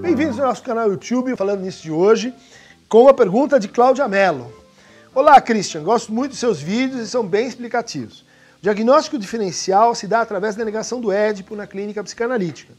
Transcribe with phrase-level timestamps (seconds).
[0.00, 2.32] Bem-vindos ao nosso canal YouTube, falando nisso de hoje,
[2.88, 4.52] com a pergunta de Cláudia Mello.
[5.12, 8.20] Olá, Christian, gosto muito dos seus vídeos e são bem explicativos.
[8.58, 12.72] O diagnóstico diferencial se dá através da negação do Édipo na clínica psicanalítica.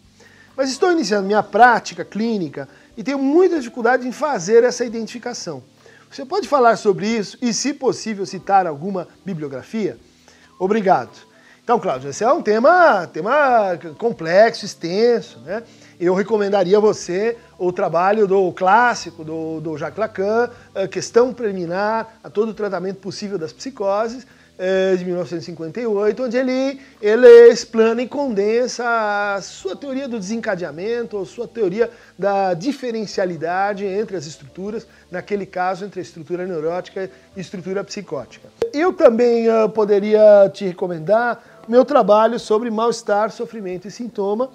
[0.55, 5.61] Mas estou iniciando minha prática clínica e tenho muita dificuldade em fazer essa identificação.
[6.09, 9.97] Você pode falar sobre isso e, se possível, citar alguma bibliografia?
[10.57, 11.28] Obrigado.
[11.69, 15.61] Então, Cláudio, esse é um tema, tema complexo, extenso, né?
[15.99, 20.49] Eu recomendaria a você o trabalho do clássico, do, do Jacques Lacan,
[20.89, 24.25] Questão Preliminar a todo o tratamento possível das psicoses,
[24.61, 28.83] eh, de 1958, onde ele, ele explana e condensa
[29.35, 35.85] a sua teoria do desencadeamento, ou sua teoria da diferencialidade entre as estruturas, naquele caso
[35.85, 38.49] entre a estrutura neurótica e a estrutura psicótica.
[38.73, 44.49] Eu também uh, poderia te recomendar meu trabalho sobre mal-estar, sofrimento e sintoma,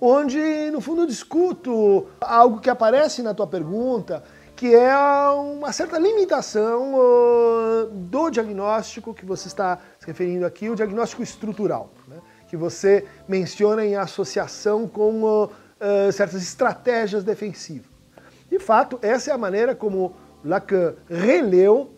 [0.00, 4.22] onde no fundo eu discuto algo que aparece na tua pergunta,
[4.54, 4.96] que é
[5.30, 6.92] uma certa limitação
[7.90, 12.18] do diagnóstico que você está se referindo aqui, o diagnóstico estrutural, né?
[12.48, 17.90] que você menciona em associação com uh, certas estratégias defensivas.
[18.48, 21.90] De fato, essa é a maneira como Lacan releu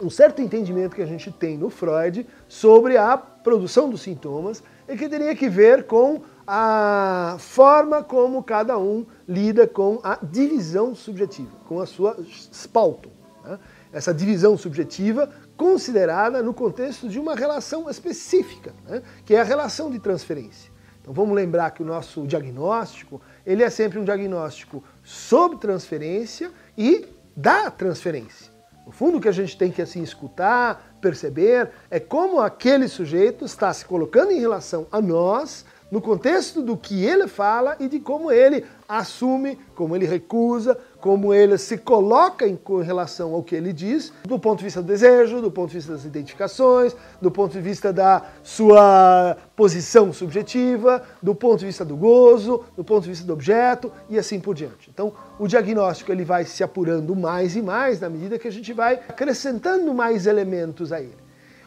[0.00, 4.96] um certo entendimento que a gente tem no Freud sobre a produção dos sintomas e
[4.96, 11.56] que teria que ver com a forma como cada um lida com a divisão subjetiva,
[11.66, 12.16] com a sua
[12.52, 13.10] spalto.
[13.44, 13.58] Né?
[13.92, 19.02] Essa divisão subjetiva considerada no contexto de uma relação específica, né?
[19.24, 20.72] que é a relação de transferência.
[21.00, 27.06] Então vamos lembrar que o nosso diagnóstico, ele é sempre um diagnóstico sobre transferência e
[27.36, 28.51] da transferência.
[28.84, 33.44] No fundo, o que a gente tem que assim escutar, perceber, é como aquele sujeito
[33.44, 38.00] está se colocando em relação a nós no contexto do que ele fala e de
[38.00, 43.72] como ele assume, como ele recusa, como ele se coloca em relação ao que ele
[43.72, 47.50] diz, do ponto de vista do desejo, do ponto de vista das identificações, do ponto
[47.50, 53.08] de vista da sua posição subjetiva, do ponto de vista do gozo, do ponto de
[53.08, 54.90] vista do objeto e assim por diante.
[54.94, 58.72] Então, o diagnóstico ele vai se apurando mais e mais na medida que a gente
[58.72, 61.18] vai acrescentando mais elementos a ele.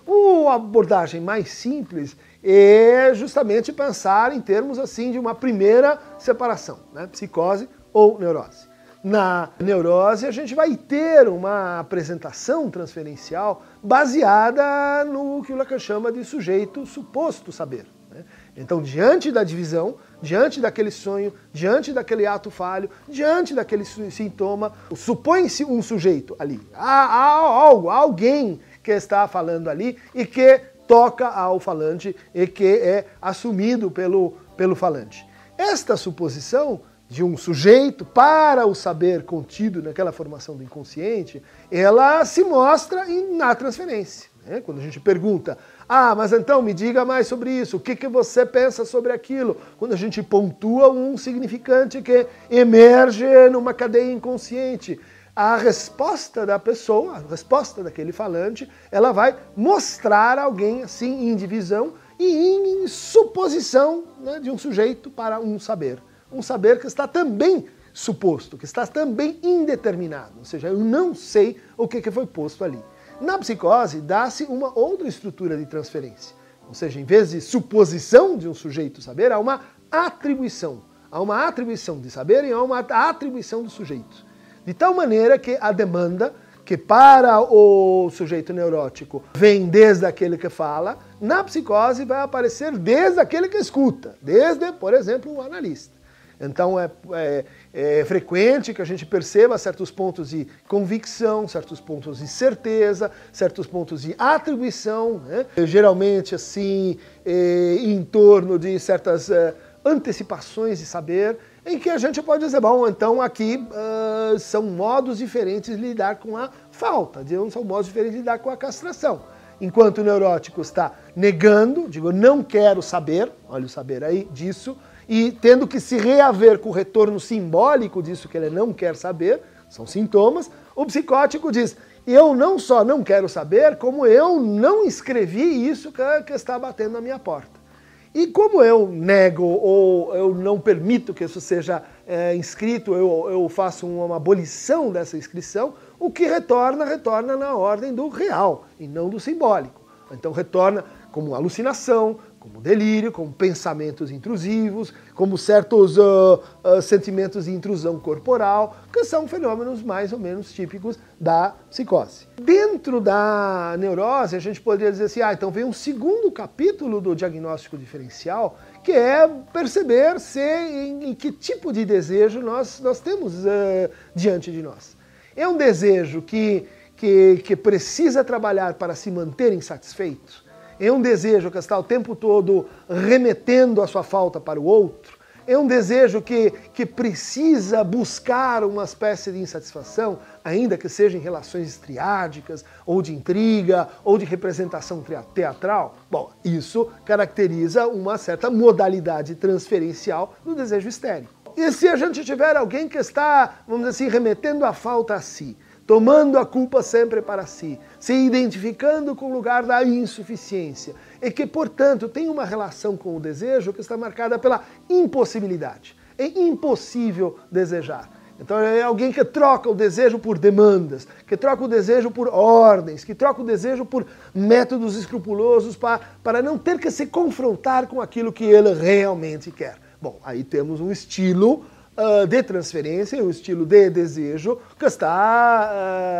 [0.07, 7.05] Uma abordagem mais simples é justamente pensar em termos assim de uma primeira separação, né?
[7.07, 8.74] psicose ou neurose.
[9.05, 16.11] Na neurose, a gente vai ter uma apresentação transferencial baseada no que o Lacan chama
[16.11, 17.85] de sujeito suposto saber.
[18.09, 18.25] Né?
[18.57, 25.63] Então, diante da divisão, diante daquele sonho, diante daquele ato falho, diante daquele sintoma, supõe-se
[25.63, 26.59] um sujeito ali.
[26.73, 32.47] Há, há algo, há alguém que está falando ali e que toca ao falante e
[32.47, 35.23] que é assumido pelo, pelo falante.
[35.55, 42.43] Esta suposição de um sujeito para o saber contido naquela formação do inconsciente, ela se
[42.43, 44.29] mostra na transferência.
[44.45, 44.61] Né?
[44.61, 45.57] Quando a gente pergunta,
[45.87, 49.57] ah, mas então me diga mais sobre isso, o que, que você pensa sobre aquilo?
[49.77, 54.99] Quando a gente pontua um significante que emerge numa cadeia inconsciente,
[55.35, 61.93] a resposta da pessoa, a resposta daquele falante, ela vai mostrar alguém assim em divisão
[62.17, 66.01] e em suposição né, de um sujeito para um saber.
[66.35, 71.57] Um saber que está também suposto, que está também indeterminado, ou seja, eu não sei
[71.77, 72.83] o que foi posto ali.
[73.21, 76.35] Na psicose, dá-se uma outra estrutura de transferência,
[76.67, 80.81] ou seja, em vez de suposição de um sujeito saber, há uma atribuição.
[81.09, 84.25] Há uma atribuição de saber e há uma atribuição do sujeito.
[84.65, 86.35] De tal maneira que a demanda,
[86.65, 93.21] que para o sujeito neurótico vem desde aquele que fala, na psicose vai aparecer desde
[93.21, 95.95] aquele que escuta, desde, por exemplo, o analista.
[96.39, 102.19] Então é, é, é, frequente que a gente perceba certos pontos de convicção, certos pontos
[102.19, 105.45] de certeza, certos pontos de atribuição, né?
[105.65, 109.55] geralmente assim é, em torno de certas é,
[109.85, 115.19] antecipações de saber em que a gente pode dizer, bom, então aqui uh, são modos
[115.19, 119.23] diferentes de lidar com a falta, são modos diferentes de lidar com a castração.
[119.59, 125.31] Enquanto o neurótico está negando, digo, não quero saber, olha o saber aí disso, e
[125.31, 129.85] tendo que se reaver com o retorno simbólico disso que ele não quer saber, são
[129.85, 131.75] sintomas, o psicótico diz,
[132.05, 137.01] eu não só não quero saber, como eu não escrevi isso que, está batendo na
[137.01, 137.65] minha porta.
[138.13, 143.49] E como eu nego ou eu não permito que isso seja é, inscrito, eu, eu
[143.49, 149.09] faço uma abolição dessa inscrição, o que retorna, retorna na ordem do real e não
[149.09, 149.81] do simbólico.
[150.11, 157.51] Então retorna como alucinação, como delírio, como pensamentos intrusivos, como certos uh, uh, sentimentos de
[157.51, 162.27] intrusão corporal, que são fenômenos mais ou menos típicos da psicose.
[162.39, 167.15] Dentro da neurose, a gente poderia dizer assim, ah, então vem um segundo capítulo do
[167.15, 173.33] diagnóstico diferencial, que é perceber se em, em que tipo de desejo nós, nós temos
[173.33, 174.95] uh, diante de nós.
[175.35, 180.45] É um desejo que, que, que precisa trabalhar para se manter insatisfeito?
[180.79, 185.17] É um desejo que está o tempo todo remetendo a sua falta para o outro,
[185.47, 191.21] é um desejo que, que precisa buscar uma espécie de insatisfação, ainda que seja em
[191.21, 195.97] relações estriádicas, ou de intriga, ou de representação teatral.
[196.09, 201.31] Bom, isso caracteriza uma certa modalidade transferencial do desejo histérico.
[201.55, 205.21] E se a gente tiver alguém que está, vamos dizer assim, remetendo a falta a
[205.21, 205.55] si,
[205.85, 211.45] tomando a culpa sempre para si, se identificando com o lugar da insuficiência, e que,
[211.45, 215.95] portanto, tem uma relação com o desejo que está marcada pela impossibilidade.
[216.17, 218.09] É impossível desejar.
[218.39, 223.03] Então é alguém que troca o desejo por demandas, que troca o desejo por ordens,
[223.03, 228.01] que troca o desejo por métodos escrupulosos para, para não ter que se confrontar com
[228.01, 229.77] aquilo que ele realmente quer.
[230.01, 231.65] Bom, aí temos um estilo
[231.97, 235.71] uh, de transferência, um estilo de desejo que está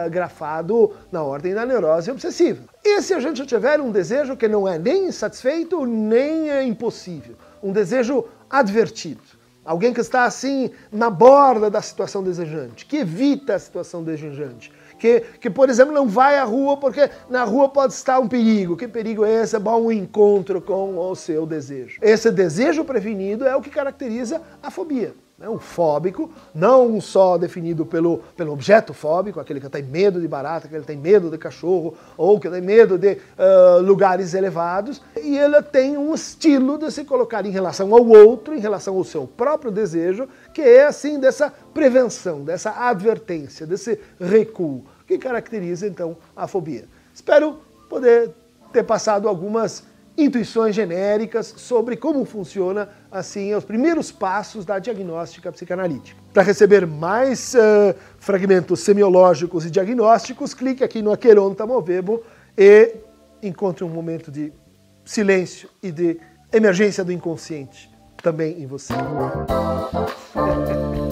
[0.06, 2.64] uh, grafado na ordem da neurose obsessiva.
[2.84, 7.36] E se a gente tiver um desejo que não é nem insatisfeito nem é impossível,
[7.62, 9.22] um desejo advertido,
[9.64, 15.22] alguém que está assim na borda da situação desejante, que evita a situação desejante, que,
[15.42, 18.78] que, por exemplo, não vai à rua porque na rua pode estar um perigo.
[18.78, 19.60] Que perigo é esse?
[19.60, 22.00] Bom um encontro com o seu desejo.
[22.02, 25.14] Esse desejo prevenido é o que caracteriza a fobia.
[25.38, 25.50] Né?
[25.50, 30.68] Um fóbico, não só definido pelo, pelo objeto fóbico, aquele que tem medo de barata,
[30.68, 35.38] aquele que tem medo de cachorro, ou que tem medo de uh, lugares elevados, e
[35.38, 39.28] ele tem um estilo de se colocar em relação ao outro, em relação ao seu
[39.28, 46.48] próprio desejo, que é assim dessa prevenção, dessa advertência, desse recuo, que caracteriza então a
[46.48, 46.86] fobia.
[47.14, 47.60] Espero
[47.90, 48.32] poder
[48.72, 49.84] ter passado algumas
[50.18, 56.20] intuições genéricas sobre como funciona assim os primeiros passos da diagnóstica psicanalítica.
[56.34, 62.24] Para receber mais uh, fragmentos semiológicos e diagnósticos, clique aqui no Aqueronta Movebo
[62.58, 62.96] e
[63.44, 64.54] encontre um momento de
[65.04, 66.20] silêncio e de
[66.52, 68.94] emergência do inconsciente também em você.